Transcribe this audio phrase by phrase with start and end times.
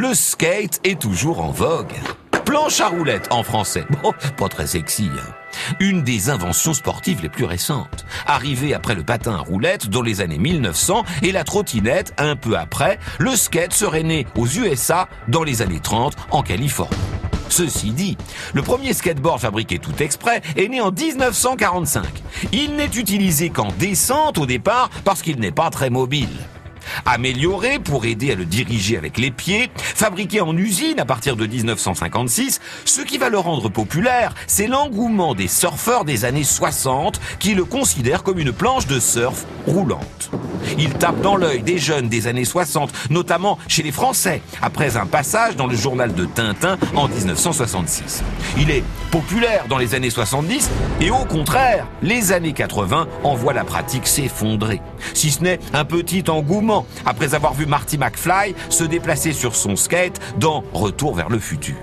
[0.00, 1.92] le skate est toujours en vogue.
[2.46, 3.84] Planche à roulettes en français.
[4.02, 5.10] Bon, pas très sexy.
[5.14, 5.30] Hein.
[5.78, 8.06] Une des inventions sportives les plus récentes.
[8.26, 12.56] Arrivé après le patin à roulettes dans les années 1900 et la trottinette un peu
[12.56, 16.96] après, le skate serait né aux USA dans les années 30 en Californie.
[17.50, 18.16] Ceci dit,
[18.54, 22.06] le premier skateboard fabriqué tout exprès est né en 1945.
[22.52, 26.38] Il n'est utilisé qu'en descente au départ parce qu'il n'est pas très mobile.
[27.06, 31.46] Amélioré pour aider à le diriger avec les pieds, fabriqué en usine à partir de
[31.46, 37.54] 1956, ce qui va le rendre populaire, c'est l'engouement des surfeurs des années 60 qui
[37.54, 40.30] le considèrent comme une planche de surf roulante.
[40.78, 45.06] Il tape dans l'œil des jeunes des années 60, notamment chez les Français, après un
[45.06, 48.22] passage dans le journal de Tintin en 1966.
[48.58, 50.70] Il est populaire dans les années 70
[51.00, 54.80] et au contraire, les années 80 en voient la pratique s'effondrer.
[55.14, 59.76] Si ce n'est un petit engouement après avoir vu Marty McFly se déplacer sur son
[59.76, 61.76] skate dans Retour vers le futur.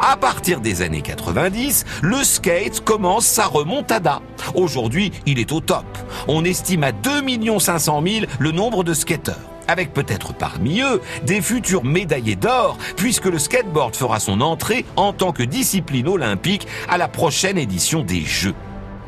[0.00, 4.20] À partir des années 90, le skate commence sa remontada.
[4.54, 5.86] Aujourd'hui, il est au top.
[6.28, 9.36] On estime à 2 500 000 le nombre de skateurs
[9.68, 15.12] avec peut-être parmi eux des futurs médaillés d'or, puisque le skateboard fera son entrée en
[15.12, 18.54] tant que discipline olympique à la prochaine édition des Jeux.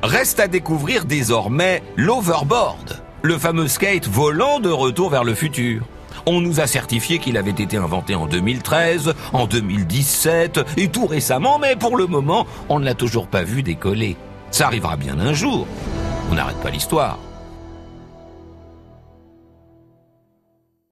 [0.03, 5.83] Reste à découvrir désormais l'overboard, le fameux skate volant de retour vers le futur.
[6.31, 11.59] On nous a certifié qu'il avait été inventé en 2013, en 2017 et tout récemment,
[11.59, 14.19] mais pour le moment, on ne l'a toujours pas vu décoller.
[14.51, 15.67] Ça arrivera bien un jour.
[16.31, 17.19] On n'arrête pas l'histoire.